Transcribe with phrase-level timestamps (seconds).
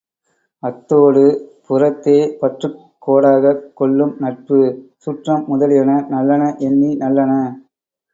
[0.63, 1.23] அத்தோடு,
[1.65, 4.61] புறத்தே பற்றுக் கோடாகக் கொள்ளும் நட்பு,
[4.97, 7.31] சுற்றம் முதலியன நல்லன எண்ணி, நல்லன.